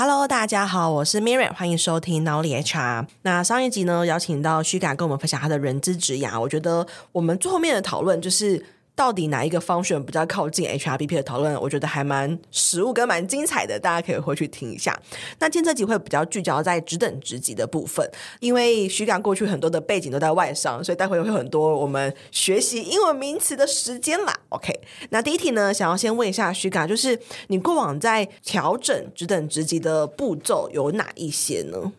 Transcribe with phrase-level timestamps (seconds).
[0.00, 3.04] Hello，大家好，我是 Miriam，欢迎收听脑里 HR。
[3.22, 6.40] 那上一集呢，邀请到虚感跟我们分享他的人资职涯。
[6.40, 8.64] 我觉得我们最后面的讨论就是。
[8.98, 11.54] 到底哪一个方选比较靠近 HRBP 的讨论？
[11.60, 15.00] 我觉得还蛮实务跟蛮精彩的，大家可以回去听一下。
[15.38, 18.04] 那今天这集会比较聚焦在职等职级的部分，
[18.40, 24.36] 因为徐岗过去很多的背景都在外商，所以待会会有很多我们学习英文名词的时间啦。
[24.48, 24.74] OK，
[25.10, 31.92] 那第一题呢，想要先问一下徐岗就是你过往在调整职等职级的步骤有哪一些呢？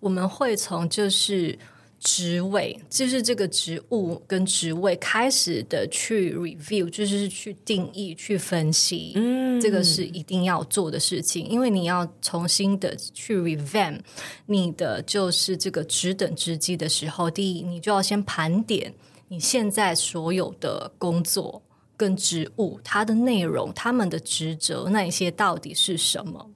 [0.00, 1.56] 我们会从就是。
[2.04, 14.00] 职位就是这个职务跟职位开始的去 review，就是去定义、去分析，嗯，这个是一定要做的事情，因为你要重新的去 revamp
[14.46, 18.92] 你的就是这个职等职级的时候，第一，你就要先盘点
[19.28, 21.62] 你现在所有的工作
[21.96, 26.50] 跟职务，它的内容、他们的职责那一些到底是什么。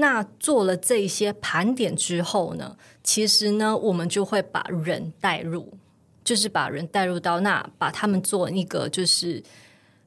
[0.00, 5.76] 那做了这些盘点之后呢，其实呢，我们就会把人带入，
[6.22, 9.42] 就是把人带入到那，把他们做那个就是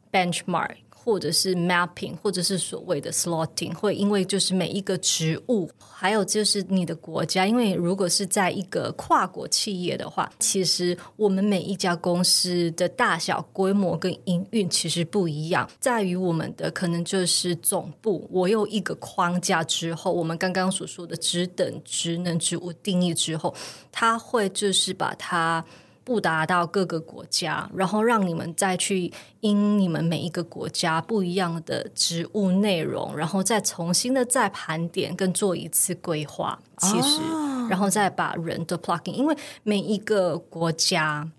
[0.10, 0.78] benchmark。
[1.04, 23.56] 或者是 mapping，或者是所谓的 slotting，会因为就是每一个职务，还有就是你的国家，因为如果是在一个跨国企业的话，其实我们每一家公司的大小、规模跟营运其实不一样，在于我们的可能就是总部，我有一个框架之后，我们刚刚所说的职等、职能、职务定义之后，
[23.92, 25.66] 它会就是把它。
[26.04, 36.60] 布达到各个国家，然后让你们再去因你们每一个国家不一样的职务内容，然后再重新的再盘点跟做一次规划。
[36.80, 41.30] 其实，哦、然后再把人的 plugin，因为每一个国家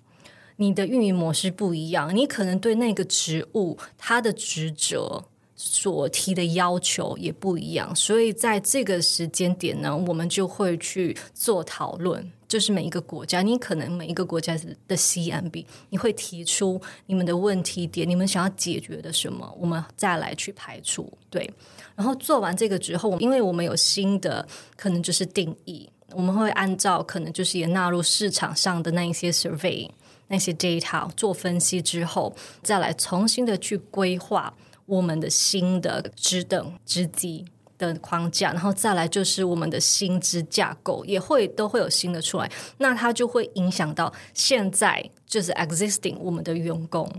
[0.56, 5.24] 你的运营模式不一样，你可能对那个职务它的职责
[5.56, 12.30] 所提的要求也不一样，所以在这个时间点呢，我们就会去做讨论。
[12.52, 14.54] 就是每一个国家，你可能每一个国家
[14.86, 21.10] 的 CMB，你会提出你们的问题点，你们想要解决的什么，我们再来去排除。
[21.30, 21.50] 对，
[21.96, 24.46] 然后做完这个之后，因为我们有新的
[24.76, 29.88] 可能就是定义，我们会按照可能就是也纳入市场上的那一些 survey
[30.28, 34.52] 那些 data 做分析之后，再来重新的去规划
[34.84, 37.46] 我们的新的职等职级。
[37.86, 47.10] 的框架，然后再来就是我们的薪资架构也会都会有新的出来，那它就会影响到现在就是 existing 我们的员工，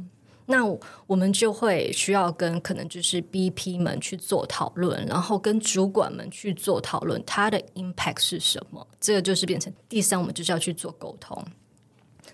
[0.46, 0.63] 那
[1.07, 8.85] 我们就会需要跟可能就是 BP 们去做讨论，然后跟主管们去做讨论，它的 impact 是什么？
[9.00, 11.44] 这个就是变成第三，我们就是要去做沟通，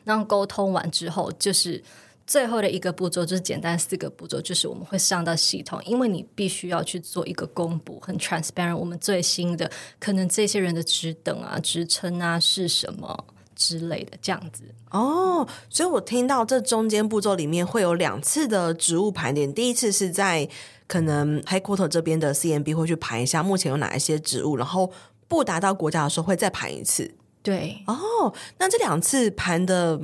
[0.03, 1.83] 那沟通完之后就是。
[2.29, 8.77] 最后的一个步骤就是简单四个步骤，就是我们会上到系统，因为你必须要去做一个公布，很 transparent。
[8.77, 9.69] 我们最新的
[9.99, 13.25] 可能这些人的职等啊、职称啊是什么
[13.55, 14.63] 之类的，这样子。
[14.91, 20.47] 哦，所以我听到这中间步骤里面会有两次的职务盘点，第一次是在
[20.85, 24.91] 可能 headquarter 这边的 CMB 会去盘一下目前有哪一些职务，然后
[25.27, 27.11] 不达到国家的时候会再盘一次。
[27.41, 29.99] 对，哦，那这两次盘的。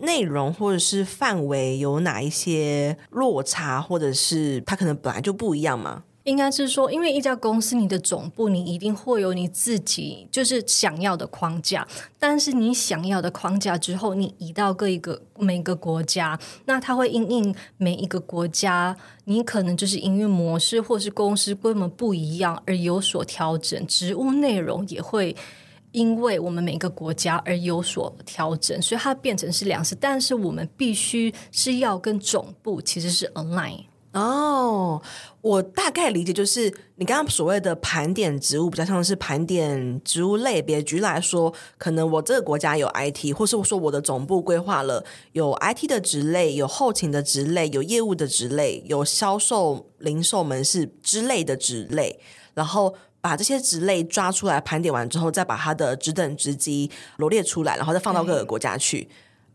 [0.00, 6.04] 内容或者是范围有哪一些落差，或者是它可能本来就不一样吗？
[6.24, 18.94] 应该是说，因为一家公司，你的总部你一定会有你自己就是想要的框架，但是你想要的框架之后，你移到各一个每个国家，那它会因应每一个国家，
[19.24, 25.34] 你可能就是营运模式或是公司规模不一样而有所调整，职务内容也会。
[25.92, 29.96] 因为我们每个国家而有所调整，所以它变成是两次。
[30.00, 33.84] 但是我们必须是要跟总部其实是 align。
[34.12, 35.00] 哦，
[35.40, 40.82] 我大概理解就是你刚刚所谓的盘点职务，比较像是盘点职务类别。
[40.82, 52.18] 举例来说，可能我这个国家有 IT，或是说我的总部规划了有 IT 的职类，有后勤的职类，有业务的职类，有销售、零售门市之类的职类，
[52.54, 52.94] 然后。
[53.20, 59.08] 把这些职类抓出来盘点完之后，再把它的职等职级罗列出来，然后再放到各个国家去。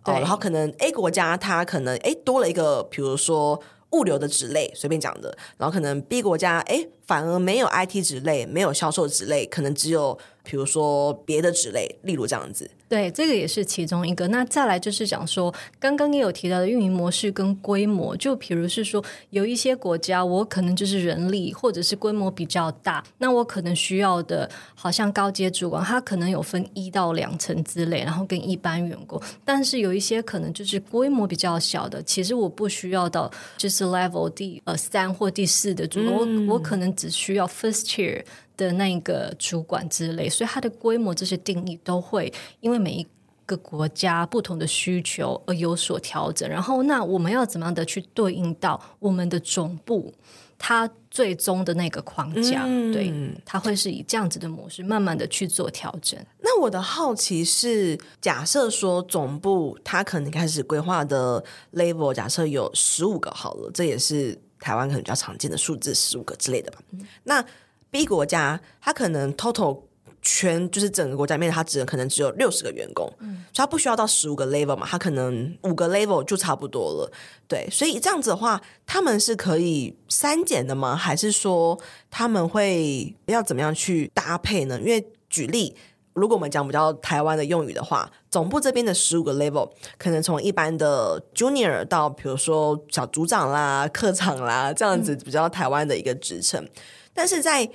[0.04, 3.60] 对，哦，然后可能 A 国家它可能哎多了一个，比如说
[3.92, 5.36] 物流的职类，随便讲的。
[5.58, 12.70] 然后可能 B 国家哎反而没有 IT 职类，没有销售职类，可能只有比如说别的职类，例如这样子。
[12.88, 14.28] 对，这个也是其中一个。
[14.28, 29.20] 那再来就是讲说，刚刚也有提到的运营模式跟规模，就比如是说，有一些国家我可能就是人力或者是规模比较大，那我可能需要的，好像高阶主管，他可能有分一到两层之类，然后跟一般员工。
[29.44, 38.24] 但是有一些可能就是规模比较小的，其实我不需要到就是 level 第呃三或第四的主管，嗯、我我可能只需要 first tier
[38.58, 43.08] 的那个主管之类，所以它的规模这些定义都会因为每一
[43.46, 46.50] 个国家不同的需求而有所调整。
[46.50, 50.14] 然后，那我们要怎么样的去对应到我们的总部？
[50.58, 53.14] 它最终的那个框架，嗯、对，
[53.44, 56.18] 它会是以这样子的模式，慢慢的去做调整。
[56.40, 61.44] 那我的好奇是，假设说总部它可能开始规划的
[61.74, 66.80] level，假设有十五个好了，这也是台湾可能比较常见的数字，十五个之类的吧。
[66.92, 67.46] 嗯、那
[67.96, 69.84] B 国家它可能 total。
[70.28, 77.12] 全就是整个国家里面，它只能可能只有六十个员工，嗯，所以它不需要到十五个 level 嘛，它可能五个 level 就差不多了，
[77.48, 80.96] 对，所以这样子的话，他们是可以删减的吗？
[80.96, 84.80] 还是说他们会要怎么样去搭配呢？
[84.80, 85.76] 因为举例，
[86.14, 89.70] 如果我们讲比较台湾的用语的话，总部这边的十五个 level，
[90.00, 96.70] 可能从一般的 junior 到比如说小组长啦、科长啦这样子比较台湾的一个职称，嗯，
[97.14, 97.70] 但是在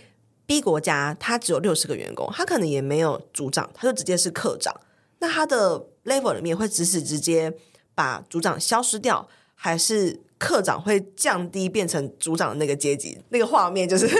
[0.50, 4.74] B 国家，他只有六十个员工，他可能也没有组长，他就直接是课长。
[5.20, 7.54] 那他的 level 里面会直直直接
[7.94, 13.16] 把组长消失掉，还是课长会降低变成组长的那个阶级？
[13.28, 14.10] 那个画面就是。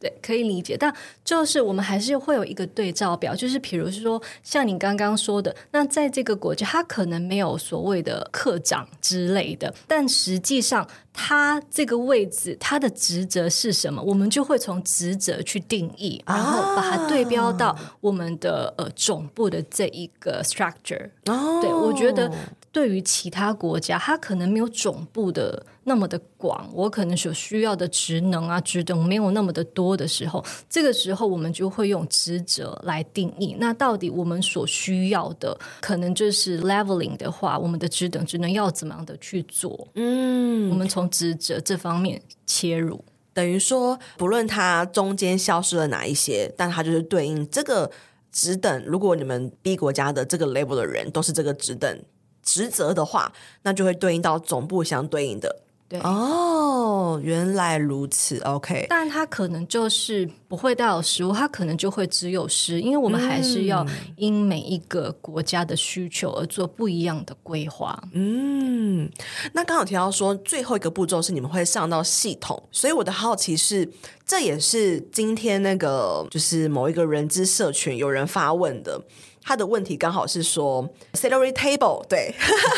[0.00, 21.10] 对，可以理解，但就是我们还是会有一个对照表，就是比如说像你刚刚说的，那在这个国家，他可能没有所谓的课长之类的，但实际上他这个位置他的职责是什么，我们就会从职责去定义，然后把它对标到我们的呃总部的这一个 structure。
[21.26, 22.32] 哦，对，我觉得。
[22.78, 33.56] 对于其他国家，它可能没有总部的那么的广，我可能所需要的职能啊、职等没有那么的多的时候，这个时候我们就会用职责来定义。
[33.58, 39.88] 那到底我们所需要的，可能就是 leveling 的话，我们的职等职能要怎么样的去做？
[39.94, 43.04] 嗯，我们从职责这方面切入，
[43.34, 47.90] 等于说，不论它中间消失了哪一些，但它就是对应这个
[48.30, 48.84] 职等。
[48.86, 52.00] 如果你们 B 国家的这个 label 的人都是这个职等。
[52.48, 53.30] 职责的话，
[53.62, 55.54] 那就会对应到总部相对应的。
[55.86, 58.38] 对哦，原来如此。
[58.40, 63.86] OK，但它可能就是不会带有食物，它可能就会只有食，因为我们还是要
[64.16, 67.98] 因每一个国家的需求而做不一样的规划。
[68.12, 69.10] 嗯，
[69.54, 73.90] 那刚好提到说最后一个步骤是你们会上到系统，所以我的好奇是，
[74.26, 79.00] 这也是今天那个就是某一个人资社群有人发问的。
[79.48, 82.34] 他的问题刚好是说 salary table，对，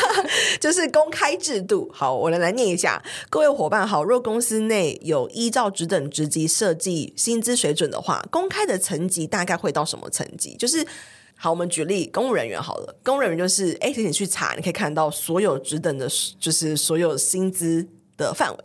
[0.57, 1.91] 就是公开制度。
[1.93, 4.05] 好，我来来念一下，各位伙伴好。
[4.05, 10.55] 若公司内有依照职等职级设计薪资水准的话，公开的层级大概会到什么层级？
[10.55, 10.87] 就是
[11.35, 16.07] 好，我们举例公务人员好了，公务人员就是哎，请你去查，你可以看到所有职等的，
[16.39, 17.85] 就是所有薪资
[18.15, 18.63] 的范围。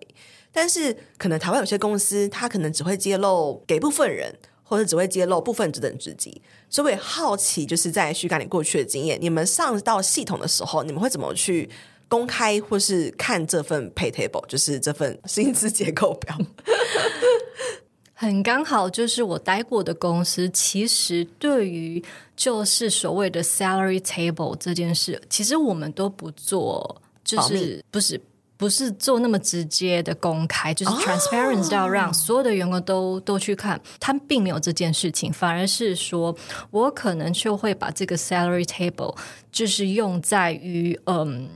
[0.53, 4.33] 但是可能台湾有些公司，他可能只会揭露给部分人。
[4.69, 11.71] 或者只会揭露部分职等职级，所以我也好奇，就是在旭干你过去的经验，你们上到系统的时候，你们会怎么去
[12.09, 16.37] 公开或是看这份 pay table，就是这份薪资结构表？
[18.13, 22.03] 很刚好，就是我待过的公司，其实对于
[22.35, 28.21] 就是所谓的 salary table 这件事，其实我们都不做，就是不是。
[28.57, 33.25] 不是做那么直接的公开，就是 transparency 要让所有的员工都、oh.
[33.25, 36.37] 都去看，他们并没有这件事情，反而是说
[36.71, 39.17] 我可能就会把这个 salary table
[39.53, 41.51] 就是用在于嗯。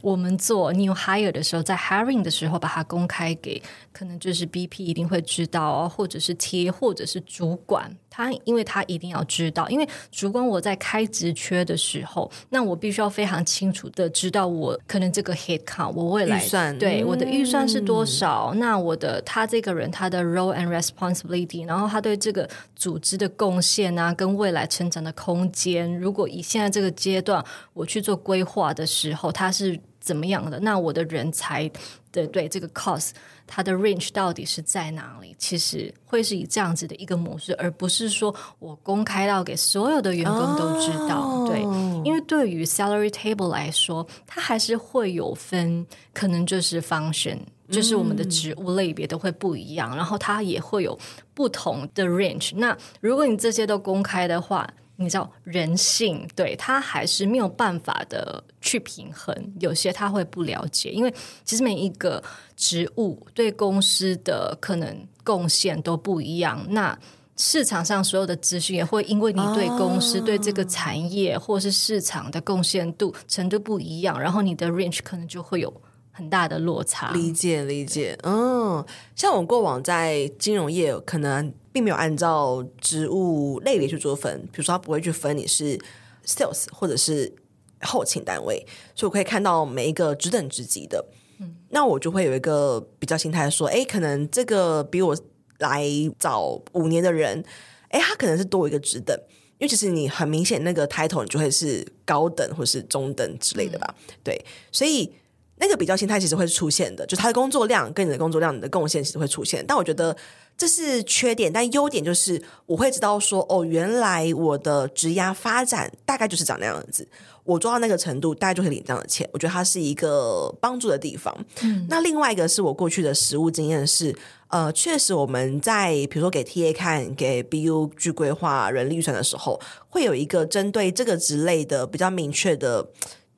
[0.00, 29.78] 我们做 new hire 的时候，在 hiring 的时候把它公开给，可能就是 BP 一定会知道哦，或者是贴，或者是主管，他因为他一定要知道，因为主管我在开职缺的时候，那我必须要非常清楚的知道我可能这个 head count，我未来预算对我的预算是多少，嗯、那我的他这个人他的 role and responsibility，然后他对这个组织的贡献啊，跟未来成长的空间，如果以现在这个阶段我去做规划的时候，他是。
[30.08, 30.58] 怎么样的？
[30.60, 31.70] 那我的人才
[32.10, 33.10] 的对这个 cost，
[33.46, 35.36] 它的 range 到底是在哪里？
[35.38, 41.20] 其实会是以这样子的一个模式，而不是说我公开到给所有的员工都知道。
[41.20, 41.46] Oh.
[41.46, 41.60] 对，
[42.06, 47.38] 因为对于 salary table 来说，它还是会有分，可能就是 function，
[47.70, 50.98] 就是我们的职务类别都会不一样，嗯、然后它也会有
[51.34, 52.52] 不同的 range。
[52.56, 62.22] 那如果你这些都公开的话，你知道人性，对，它还是没有办法的去平衡，有些他会不了解，因为其实每一个
[62.56, 66.66] 职务对公司的可能贡献都不一样。
[66.70, 66.98] 那
[67.36, 75.72] 市场上所有的资讯也会因为你对公司、对这个产业或是市场的贡献度程度不一样，然后你的 range 可能就会有
[76.10, 77.12] 很大的落差。
[77.12, 78.84] 理解理解，嗯，
[79.14, 85.78] 像我过往在金融业，可能并没有按照职务类别去做分，比如说他不会去分你是
[86.26, 87.32] sales 或者是
[87.82, 91.04] 后勤单位，所以我可以看到每一个职等职级的，
[91.40, 95.16] 嗯，那我就会有一个比较心态说，哎，可能这个比我
[95.58, 95.86] 来
[96.18, 97.44] 早五年的人，
[97.88, 99.18] 哎，他可能是多一个职等。
[99.58, 105.12] 因为其实你很明显那个 title 你就会是高等或是中等之类的吧，嗯、对，所以
[105.56, 110.16] 那个比较心态其实会是出现的，就他的工作量跟你的工作量你的贡献其实会出现，但我觉得
[110.58, 117.08] 这是缺点，但优点就是我会知道说哦，原来我的职涯发展大概就是长那样子，
[117.44, 121.34] 我做到那个程度大概就可以领这样的钱，我觉得它是一个帮助的地方。
[121.62, 124.14] 嗯，那另外一个是我过去的实务经验是。
[124.50, 129.60] 呃，确实，我们在比如说给 TA 看、给 BU 去规划人力预算的时候，
[129.90, 132.88] 会有一个针对这个职类的比较明确的，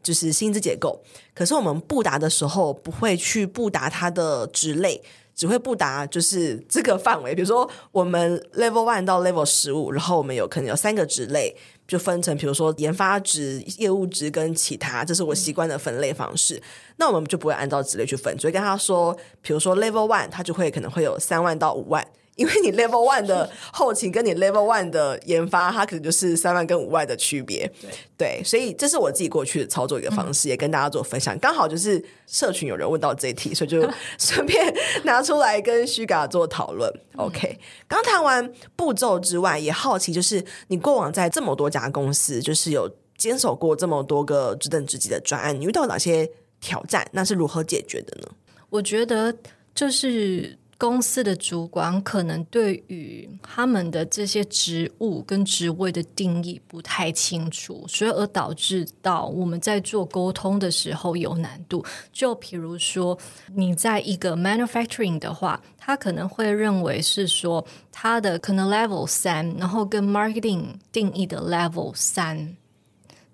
[0.05, 1.03] 就是薪资结构。
[1.35, 5.03] 可是我们布达的时候，不会去布达它的职类，
[5.41, 7.35] 只会不达就是这个范围。
[7.35, 11.57] 比如说，我们 Level One 到 Level 十五，然后我们有可能有三个职类。
[11.89, 16.63] 就分成，比如说研发职、业务职跟其他，这是我习惯的分类方式。
[16.99, 22.07] 那我们就不会按照职类去分，只会跟他说，比如说 Level One，他就会可能会有三万到五万。
[22.41, 27.71] 因为你 Level One 的后勤跟你 Level One 的研发，它可能就是三万跟五万的区别。
[27.83, 31.39] 对，对，所以这是我自己过去的操作一个方式，嗯、也跟大家做分享。
[31.39, 33.87] 刚好就是社群有人问到这一题，所以就
[34.19, 36.91] 顺便拿出来跟 Suga 做讨论。
[37.13, 46.27] 嗯、OK，刚谈完步骤之外，也好奇就是你过往在这么多家公司，就是有坚守过这么多个职等职级的专案，你遇到哪些
[46.59, 47.07] 挑战？
[47.13, 48.29] 那是如何解决的呢？
[48.71, 49.37] 我觉得
[49.75, 50.59] 就是。
[50.81, 61.85] 公司的主管可能对于他们的这些职务跟职位的定义不太清楚，所以而导致到我们在做沟通的时候有难度。
[62.11, 63.19] 就比如说，
[63.55, 72.57] 你在一个 manufacturing 的话，他可能会认为是说他的可能 level 三，然后跟 marketing 定义的 level 三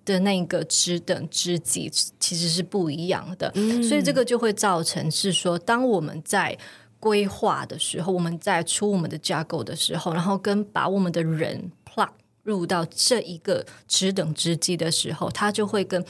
[0.05, 1.89] 的那个职等职级
[2.19, 6.59] 其实是不一样的，嗯、所以这个就会造成是说，当我们在
[6.99, 12.09] 规划的时候，我们在出我们的架构的时候，然后跟把我们的人 plug
[12.43, 16.05] 入到这一个职等职级的时候，他就会跟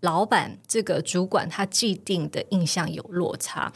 [0.00, 3.72] 老板这个主管他既定的印象有落差。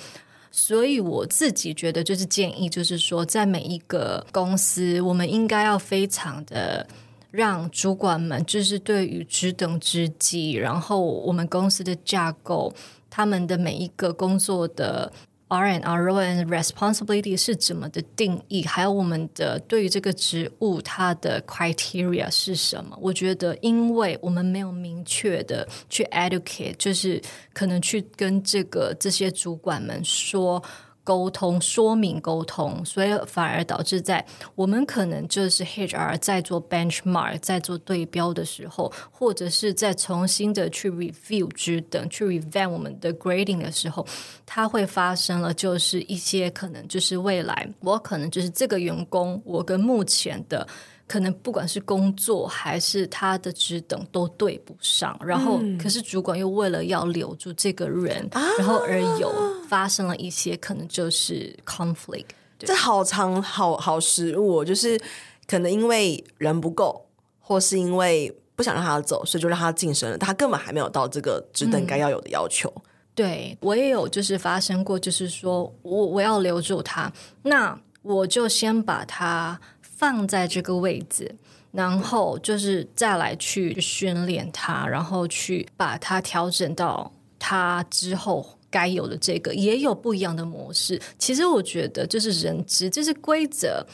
[0.50, 6.86] 所以我自己觉得，就是建议，就是说，在每一个公司，我们应该要非常的
[7.30, 12.74] 让主管们，就是对于职等职级，然后我们公司的架构，
[13.08, 15.12] 他们的每一个工作的。
[15.48, 18.64] R and RO and responsibility 是怎么的定义？
[18.64, 22.96] 还有我们的对于这个职务它的 criteria 是什么？
[23.00, 27.20] 我觉得，因为我们没有明确的去 educate，就是
[27.52, 30.62] 可能去跟这个这些主管们说。
[31.08, 34.22] 沟通说明沟通，所以反而导致在
[34.54, 44.06] 我们可能就是 HR 在做 benchmark，在做对标的时候，或者是在重新的去 review 之等去 revamp 我们的 grading 的时候，
[44.44, 50.68] 它会发生了，就是一些可能就是未来我可能就是这个员工，我跟目前的。
[51.08, 59.32] 可能不管是工作还是他的职等都对不上，然后可是主管又为了要留住这个人，嗯、然后而有
[59.66, 62.26] 发生了一些可能就是 conflict。
[62.58, 65.00] 这好长好好实务，就是
[65.46, 67.06] 可能因为人不够，
[67.40, 72.70] 或是因为不想让他走，所以就让他晋升了，他根本还没有到这个职等该要有的要求。
[72.76, 72.82] 嗯、
[73.14, 77.10] 对我也有就是发生过，就是说我我要留住他，
[77.44, 79.58] 那我就先把他。
[79.98, 81.34] 放在这个位置，
[81.72, 91.02] 然后就是再来去训练它，然后去把它调整到它之后该有的这个，也有不一样的模式。
[91.18, 93.84] 其实我觉得，就是人知，这是规则，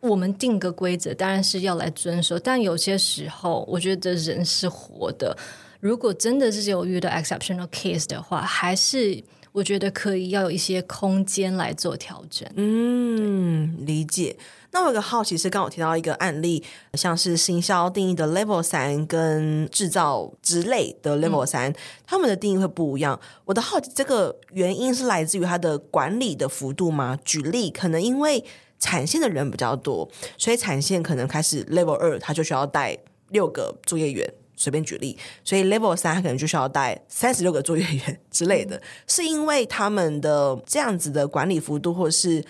[0.00, 2.38] 我们定个规则，当然是要来遵守。
[2.38, 5.34] 但有些时候，我觉得人是活的，
[5.80, 9.24] 如果真的是有遇到 exceptional case 的话，还是。
[9.56, 12.46] 我觉得可以要有一些空间来做调整。
[12.56, 14.36] 嗯，理解。
[14.70, 23.18] 那我有个好奇是，刚我提到一个案例，像是行销定义的 Level 三跟制造之类的 Level 三，嗯，他们的定义会不一样。
[23.46, 27.18] 我的好奇，这个原因是来自于它的管理的幅度吗？
[27.24, 28.44] 举例，可能因为
[28.78, 32.98] 产线的人比较多，所以产线可能开始 Level 二，他就需要带
[33.30, 34.30] 六个作业员。
[34.56, 42.42] 随便举例，所以 Level 三他可能就需要带三十六个作业员之类的，是因为他们的这样子的管理幅度或者是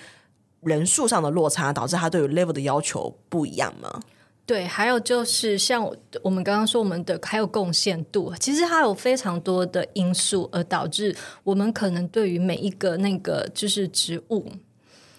[0.63, 4.01] 人数上的落差，导致他对于 Level 的要求不一样吗？
[4.47, 5.85] 对，还有就是像
[6.23, 14.47] 我们刚刚说，我们的还有贡献度，其实它有非常多的因素，而导致我们可能对于每一个那个就是职务。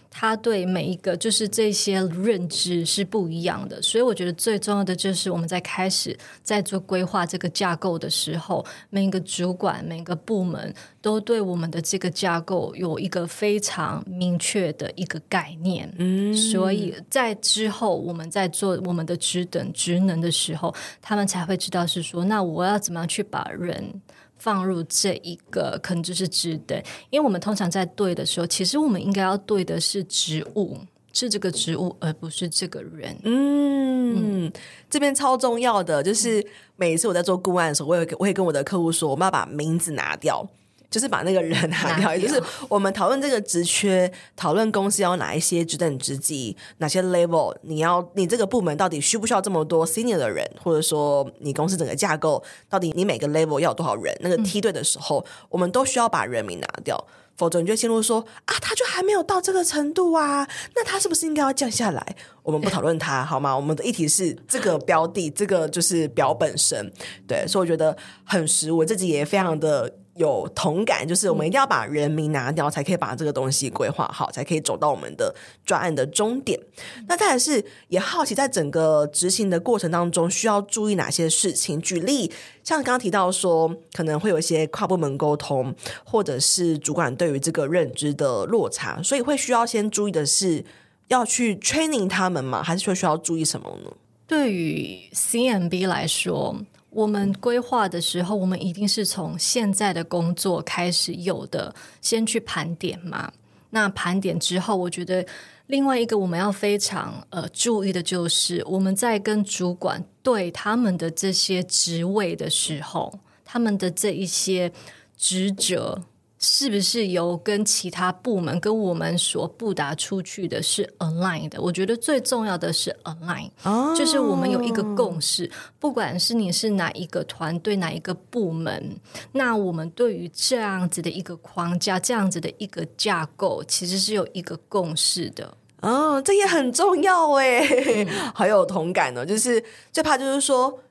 [0.09, 15.91] 他对每一个就是这些认知是不一样的，所以我觉得最重要的就是我们在开始在做规划这个架构的时候，每一个主管、每个部门都对我们的这个架构有一个非常明确的一个概念。
[15.97, 24.01] 嗯，所以在之后我们在做我们的职等职能的时候，他们才会知道是说，那我要怎么样去把人。
[24.47, 30.77] 放入这一个可能就是枝等，因为我们通常在对的时候，其实我们应该要对的是植物，
[31.11, 33.13] 是这个植物，而不是这个人。
[33.25, 34.51] 嗯，嗯，
[34.89, 36.41] 这边超重要的就是
[36.77, 40.47] 每一次我在做顾案的时候，我也我会跟我的客户说，我们要把名字拿掉。
[40.89, 62.15] 就是把那个人 拿掉，也就是我们讨论这个职缺，讨论公司要哪一些职等职级，哪些 level，你要你这个部门到底需不需要这么多 senior 的人，或者说你公司整个架构到底你每个 level 要有多少人，那个梯队的时候，嗯，我们都需要把人名拿掉，否则你就陷入说啊，他就还没有到这个程度啊，那他是不是应该要降下来？
[62.43, 63.53] 我们不讨论他好吗？
[63.53, 66.89] 我们的议题是这个标的，这个就是表本身，
[67.27, 69.93] 对，所以我觉得很实，我自己也非常的。
[70.17, 75.33] 有同感，就是我们一定要把人名拿掉，才可以把这个东西规划好，才可以走到我们的
[75.65, 76.59] 专案的终点。
[77.07, 81.79] 那再来是也好奇，在整个执行的过程当中，需要注意哪些事情？
[81.81, 82.31] 举例，
[82.63, 90.65] 像刚刚提到说，可能会有一些跨部门沟通，或者是主管对于这个认知的落差，所以会需要先注意的是，
[91.07, 92.63] 要去 training 他们吗？
[92.63, 93.91] 还是说需要注意什么呢？
[94.25, 96.57] 对于 CMB 来说。
[96.89, 103.31] 我们规划的时候，我们一定是从现在的工作开始有的，先去盘点嘛。
[103.71, 105.25] 那盘点之后，我觉得
[105.67, 114.71] 另外一个我们要非常呃注意的就是，我们在跟主管对他们的这些职位的时候，他们的这一些
[115.17, 116.03] 职责。
[116.39, 121.59] 是不是有跟其他部门跟我们所布达出去的是 align 的？
[121.59, 128.99] 我觉得最重要的是 align，哦，就是我们有一个共识，不管是你是哪一个团队、哪一个部门，
[129.31, 135.57] 那我们对于这样子的一个框架、这样子的一个架构，其实是有一个共识的。
[135.81, 139.25] 哦，这也很重要哎，嗯， 好有同感哦。
[139.25, 140.83] 就是最怕就是说，哎。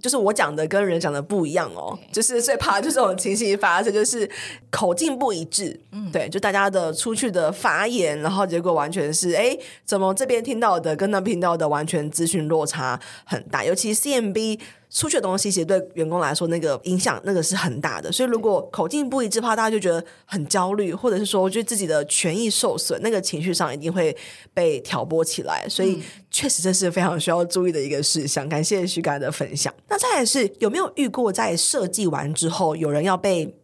[0.00, 4.30] 就是我讲的跟人讲的不一样哦，就是最怕就是这种情形发生，就是
[4.70, 5.78] 口径不一致。
[5.92, 14.60] 嗯，对，就大家的出去的发言，然后结果完全是哎，怎么这边听到的跟那边听到的完全资讯落差很大，尤其 CMB。
[14.90, 18.10] 出去的东西其实对员工来说，那个影响那个是很大的。
[18.10, 24.16] 所以如果口径不一致怕，大家就觉得很焦虑，或者是说，觉得自己的权益受损，那个情绪上一定会
[24.54, 25.66] 被挑拨起来。
[25.68, 28.48] 所以确实这是非常需要注意的一个事项。
[28.48, 29.72] 感谢徐刚的分享。
[29.88, 33.54] 那再来是有没有遇过在设计完之后有人要被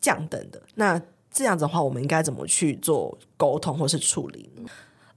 [0.00, 0.60] 降等的？
[0.74, 1.00] 那
[1.32, 4.68] 这样子的话，我们应该怎么去做沟通或是处理呢？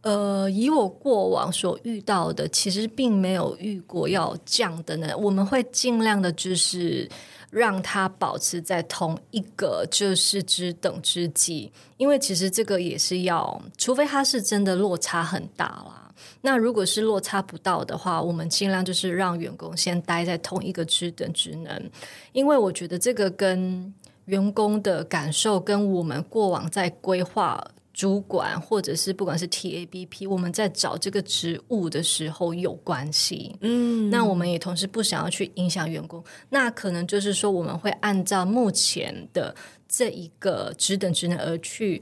[0.01, 5.15] 呃，以我过往所遇到的，其实并没有遇过要降的呢。
[5.17, 7.05] 我们会尽量的，就是
[7.49, 16.09] 让他保持在同一个就是职等职级，因为其实这个也是要，除非他是真的落差很大啦。
[16.39, 21.91] 那如果是落差不到的话，我们尽量就是让员工先待在同一个职等职能，
[22.31, 23.93] 因为我觉得这个跟
[24.25, 27.62] 员工的感受跟我们过往在规划。
[27.99, 33.53] 主管或者是不管是 TABP，我们在找这个职务的时候有关系。
[33.59, 39.53] 嗯，那我们也同时不想要去影响员工，那可能就是说我们会按照目前的
[39.85, 42.01] 这一个职等职能而去。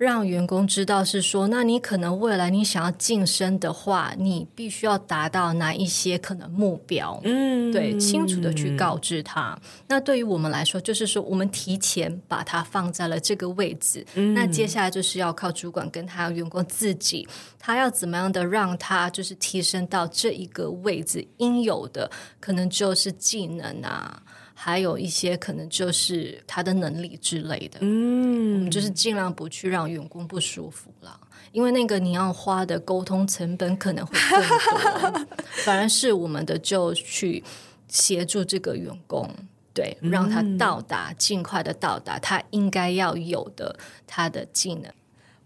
[0.00, 7.20] 让员工知道是说，那你可能未来你想要晋升的话，你必须要达到哪一些可能目标？
[7.22, 9.54] 嗯，对，清楚的去告知他。
[9.88, 14.02] 那对于我们来说，就是说我们提前把它放在了这个位置。
[14.14, 22.10] 嗯，那接下来就是要靠主管跟他员工自己，他要怎么样的让他就是提升到这一个位置应有的，
[22.40, 24.22] 可能就是技能啊。
[24.62, 31.18] 还有一些可能就是他的能力之类的，嗯，我们就是尽量不去让员工不舒服了，
[31.50, 35.26] 因为那个你要花的沟通成本可能会更多，
[35.64, 37.42] 反而是我们的就去
[37.88, 39.26] 协助这个员工，
[39.72, 43.74] 对，让他到达尽快的到达他应该要有的
[44.06, 44.92] 他的技能。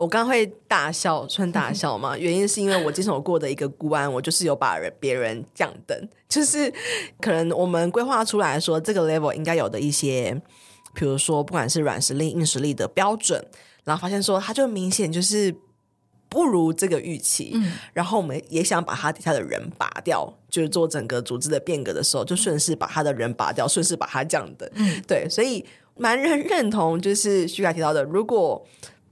[0.05, 2.17] 我刚会大笑，算大笑嘛？
[2.19, 6.71] 原因是因为我接手过的一个孤案，我就是有把人别人降等，就是
[7.23, 10.38] 可能我们规划出来说这个 level 应该有的一些，
[10.93, 13.43] 比如说不管是软实力、硬实力的标准，
[13.85, 15.55] 然后发现说他就明显就是。
[16.27, 25.64] 不如这个预期，嗯，然后我们也想把他底下的人拔掉，就是做整个组织的变革的时候，就顺势把他的人拔掉，顺势把他降等，嗯，对，所以
[25.97, 28.67] 蛮认认同，就是徐凯提到的，如果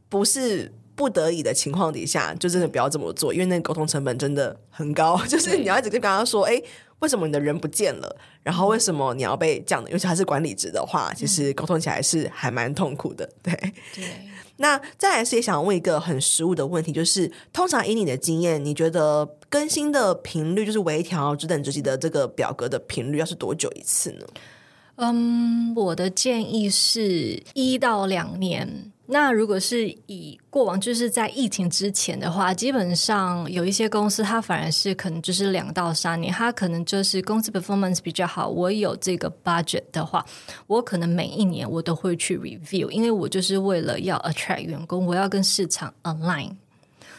[0.09, 6.62] 不是不得已的情况底下，就真的不要这么做，因为那个沟通成本真的很高， 就是你要一直跟他说，哎。
[7.02, 8.16] 为什么你的人不见了？
[8.44, 9.90] 然后为什么你要被降的？
[9.90, 13.28] 尤其他是管理职的话，其实沟通起来是还蛮痛苦的。
[13.42, 13.52] 对，
[13.92, 14.05] 对。
[14.59, 24.26] 那再来是也想问一个很实务的问题，就是通常以你的经验，你觉得更新的频率，就是微调职等职级的这个表格的频率，要是多久一次呢？
[24.94, 28.92] 嗯，我的建议是一到两年。
[29.12, 40.25] 那如果是以过往就是在疫情之前的话，基本上有一些公司它反而是可能就是两到三年，它可能就是公司 performance 比较好，我有这个 budget 的话，
[40.66, 46.53] 我可能每一年我都会去 review，因为我就是为了要 attract 员工，我要跟市场 align，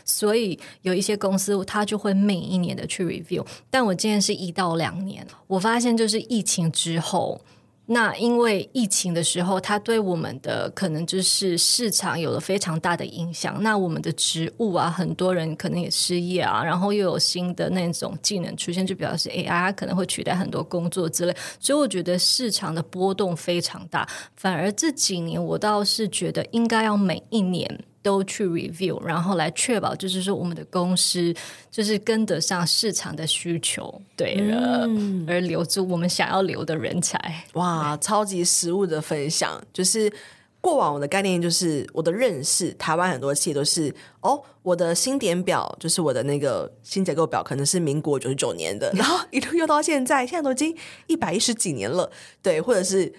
[0.03, 7.39] 所以有一些公司它就会每一年的去 review，但我今天是一到两年，我发现就是疫情之后。
[7.85, 13.61] 那因为疫情的时候，它对我们的可能就是市场有了非常大的影响。
[13.61, 21.35] 那我们的职务啊，很多人可能也失业啊，然后又有新的那种技能出现，就表示 AI 可能会取代很多工作之类。
[21.59, 24.07] 所以我觉得市场的波动非常大。
[24.37, 27.83] 反而这几年，我倒是觉得应该要每一年。
[28.03, 31.33] 都去 review，然后来确保，就是说我们的公司
[31.71, 37.17] 就是跟得上市场的需求，对了，嗯、而留住我们想要留的人才。
[37.53, 40.11] 哇，超级实物的分享，就是
[40.59, 50.75] 过往我的概念就是我的认识，台湾很多企业都是哦，我的薪点表就是我的那个薪结构表，可能是民国九十九年的，然后一路用到现在，现在都已经
[51.07, 52.11] 一百一十几年了，
[52.41, 53.13] 对，或者是。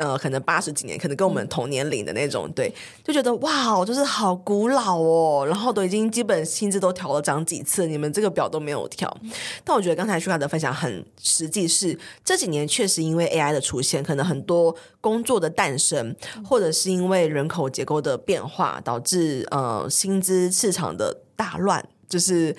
[0.00, 5.44] 呃，可能八十几年，可能跟我们同年龄的那种，对，就觉得哇，就是好古老哦。
[5.46, 9.14] 然后都已经基本薪资都调了涨几次，你们这个表都没有调。
[9.62, 22.56] 但我觉得刚才徐凯的分享很实际是，是这几年确实因为 AI 的出现，可能很多工作的诞生，或者是因为人口结构的变化，导致呃薪资市场的大乱，就是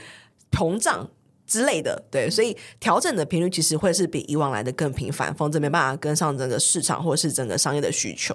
[0.51, 1.10] 膨胀。
[1.52, 8.34] 之类的，对，所以调整的频率其实会是比以往来的更频繁，否则没办法跟上整个市场或者是整个商业的需求。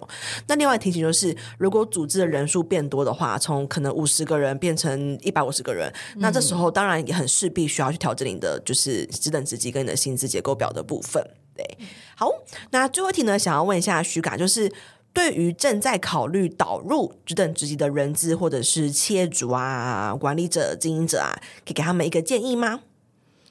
[0.48, 11.26] 那另外提醒就是，如果组织的人数变多的话，从可能五十个人变成一百五十个人，嗯，那这时候当然也很势必需要去调整你的就是职等职级跟你的薪资结构表的部分。
[11.56, 11.66] 对，
[12.14, 12.30] 好，
[12.70, 14.70] 那最后一题呢，想要问一下徐嘎，就是
[15.14, 21.32] 对于正在考虑导入职等职级的人资或者是企业主啊、管理者、经营者啊，
[21.64, 22.80] 可以给他们一个建议吗？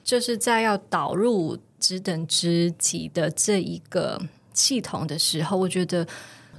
[0.06, 4.22] 就是在要导入职等职级的这一个
[4.54, 6.06] 系统的时候，我觉得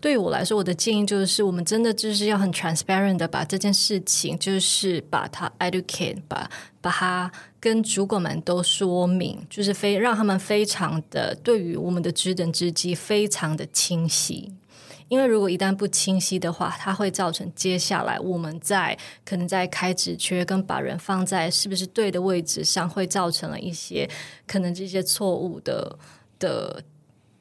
[0.02, 14.52] 对于我来说，我的建议就是，我们真的就是要很 transparent 的把这件事情，就是把它 educate，把把它跟主管们都说明，就是非让他们非常的对于我们的职等职级非常的清晰。
[15.10, 24.10] 因为如果一旦不清晰的话，它会造成接下来我们在可能在开职缺跟把人放在是不是对的位置上，会造成了一些
[24.46, 25.98] 可能这些错误的
[26.38, 26.84] 的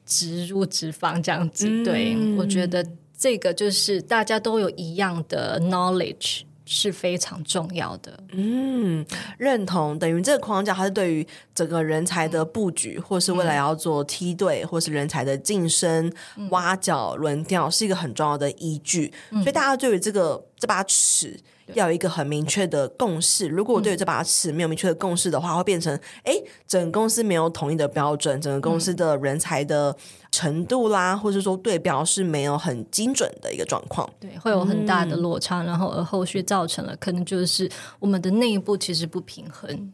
[0.05, 1.67] 植入脂肪这样子。
[1.67, 2.85] 嗯、对，我觉得
[3.17, 6.43] 这个就是大家都有一样的 knowledge。
[6.67, 8.19] 是非常重要的。
[8.33, 9.03] 嗯，
[9.37, 9.97] 认同。
[9.97, 11.25] 等于这个框架，它是对于
[11.55, 16.11] 整个人才的布局，或是未来要做梯队，或是人才的晋升、
[16.49, 19.11] 挖角、轮调，是一个很重要的依据。
[19.31, 21.39] 所以大家对于这个这把尺。
[21.73, 23.45] 要有一个很明确的共识。
[23.45, 26.33] 如果我对这把尺没有明确的共识的话，会变成哎，
[26.65, 29.93] 整个公司没有统一的标准，整个公司的人才的
[30.37, 34.07] 程度啦，或者说对标是没有很精准的一个状况。
[34.19, 39.91] 对，会有很大的落差，嗯、然后而后续造成了可能就是我们的内部其实不平衡。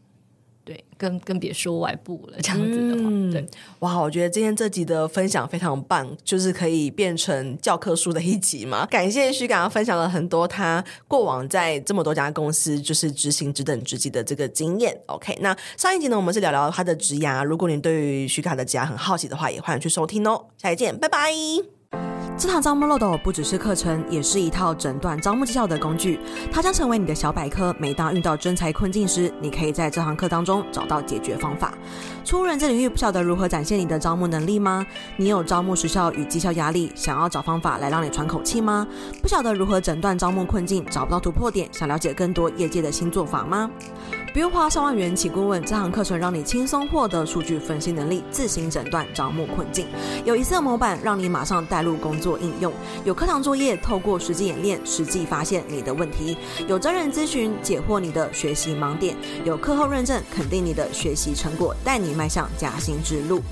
[0.64, 3.46] 对，更更别说外部了，这样子的话，嗯、对，
[3.80, 8.86] 哇，我觉得今天这集的分享非常棒，就是可以变成教科书的一集嘛。
[8.86, 14.98] 感谢徐刚刚分享了很多他过往在这么多家公司就是执行职等职级的这个经验。
[15.06, 17.44] OK，那上一集呢，我们是聊聊他的职涯。
[17.44, 20.46] 如果你对于徐卡的职涯很好奇的话，也欢迎去收听哦。
[20.56, 21.73] 下一见，拜拜。
[22.36, 26.18] 这堂招募漏斗不只是课程，也是一套诊断招募绩效的工具。
[26.50, 27.74] 它将成为你的小百科。
[27.78, 31.72] 每当遇到真才困境时，你可以在这堂课当中找到解决方法。
[32.24, 34.84] 初入人这领域，不晓得如何展现你的招募能力吗？
[35.18, 38.86] 你有招募时效与绩效压力，想要找方法来让你喘口气吗？
[39.20, 43.70] 不晓得如何诊断招募困境，找不到突破点，想了解更多业界的新做法吗？
[44.32, 49.86] 不用花上万元请顾问，这堂课程让你轻松获得数据分析能力，自行诊断招募困境。
[50.24, 52.72] 有一次模板让你马上带入工作应用，
[53.04, 63.42] 有课堂作业，透过实际演练，实际发现你的问题，有真人咨询解惑你的学习盲点，有课后认证肯定你的学习成果，带你迈向加薪之路。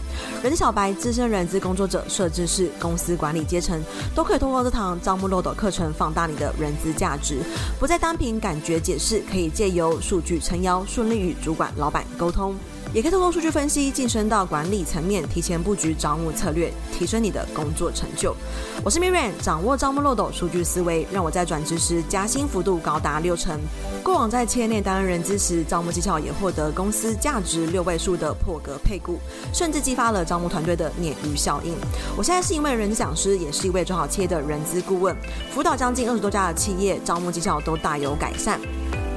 [0.43, 3.81] 人小白、资深人资工作者、设计师、公司管理阶层，
[4.15, 7.41] 都可以通过这堂招募漏斗课程放大你的人资价值，
[7.79, 10.85] 不再单凭感觉解释，可以借由数据撑腰。
[10.87, 12.55] 顺利与主管、老板沟通，
[12.95, 18.37] 也可以透过数据分析晋升到管理层面，提前布局招募策略，提升你的工作成就。
[18.85, 23.59] 我是 Mirian，掌握招募漏斗数据思维，让我在转职时加薪幅度高达六成。
[24.03, 29.19] 过往在企业内担任人资时，招募绩效也获得公司价值六位数的破格配股，
[29.55, 31.75] 甚至激发了招募团队的鲶鱼效应。
[32.15, 35.17] 我现在是一位人资讲师，也是一位做好企业的人资顾问，
[35.51, 38.61] 辅导将近二十多家的企业，招募绩效都大有改善。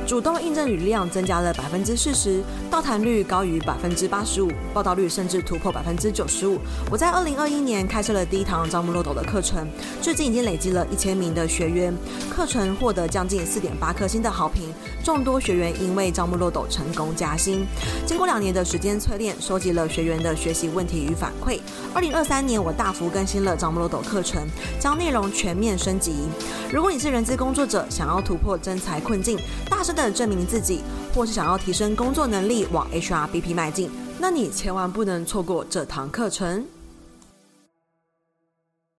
[0.05, 6.59] 主动应征履量增加了百分之四十，到谈率高于百分之八十五，报道率甚至突破百分之九十五。
[6.91, 9.67] 我在二零二一年开设了第一堂招募漏斗的课程，
[10.03, 11.91] 至今已经累积了一千名的学员，
[12.29, 14.71] 课程获得将近四点八颗星的好评，
[15.03, 17.65] 众多学员因为招募漏斗成功加薪。
[18.05, 21.59] 经过两年的时间淬炼，收集了学员的学习问题与反馈。
[21.95, 24.47] 二零二三年，我大幅更新了招募漏斗课程，
[24.79, 26.13] 将内容全面升级。
[26.71, 30.81] 如果你是人资工作者，想要突破真才困境，大声的证明自己，
[31.13, 36.65] 或是想要提升工作能力，往 HRBP 迈进，那你千万不能错过这堂课程。